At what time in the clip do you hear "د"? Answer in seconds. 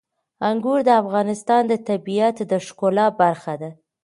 0.85-0.89, 1.67-1.73, 2.51-2.53